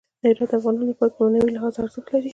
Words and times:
هرات 0.23 0.49
د 0.51 0.53
افغانانو 0.59 0.89
لپاره 0.91 1.11
په 1.13 1.19
معنوي 1.23 1.51
لحاظ 1.55 1.73
ارزښت 1.83 2.07
لري. 2.13 2.29